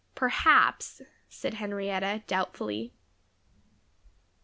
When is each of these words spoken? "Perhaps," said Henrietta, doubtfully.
"Perhaps," 0.15 1.03
said 1.29 1.53
Henrietta, 1.53 2.23
doubtfully. 2.25 2.91